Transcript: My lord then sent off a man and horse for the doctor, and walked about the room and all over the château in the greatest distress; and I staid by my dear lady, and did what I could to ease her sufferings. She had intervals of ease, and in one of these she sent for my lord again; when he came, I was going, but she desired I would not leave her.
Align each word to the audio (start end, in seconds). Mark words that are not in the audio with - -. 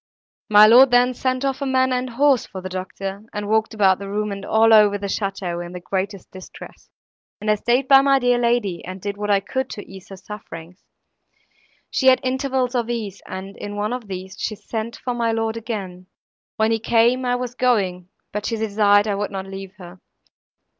My 0.49 0.65
lord 0.65 0.89
then 0.89 1.13
sent 1.13 1.45
off 1.45 1.61
a 1.61 1.65
man 1.67 1.93
and 1.93 2.09
horse 2.09 2.47
for 2.47 2.59
the 2.59 2.69
doctor, 2.69 3.23
and 3.33 3.47
walked 3.47 3.75
about 3.75 3.99
the 3.99 4.09
room 4.09 4.31
and 4.31 4.43
all 4.43 4.73
over 4.73 4.97
the 4.97 5.05
château 5.05 5.63
in 5.63 5.73
the 5.73 5.79
greatest 5.79 6.31
distress; 6.31 6.89
and 7.39 7.51
I 7.51 7.53
staid 7.53 7.87
by 7.87 8.01
my 8.01 8.17
dear 8.17 8.39
lady, 8.39 8.83
and 8.83 8.99
did 8.99 9.15
what 9.15 9.29
I 9.29 9.39
could 9.41 9.69
to 9.69 9.87
ease 9.87 10.09
her 10.09 10.17
sufferings. 10.17 10.81
She 11.91 12.07
had 12.07 12.19
intervals 12.23 12.73
of 12.73 12.89
ease, 12.89 13.21
and 13.27 13.55
in 13.57 13.75
one 13.75 13.93
of 13.93 14.07
these 14.07 14.35
she 14.39 14.55
sent 14.55 14.95
for 14.95 15.13
my 15.13 15.31
lord 15.31 15.55
again; 15.55 16.07
when 16.55 16.71
he 16.71 16.79
came, 16.79 17.23
I 17.23 17.35
was 17.35 17.53
going, 17.53 18.09
but 18.33 18.47
she 18.47 18.55
desired 18.55 19.07
I 19.07 19.13
would 19.13 19.29
not 19.29 19.45
leave 19.45 19.73
her. 19.77 20.01